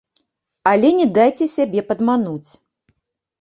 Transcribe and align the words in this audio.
Але 0.71 0.89
не 0.99 1.05
дайце 1.17 1.47
сябе 1.57 1.85
падмануць. 1.91 2.51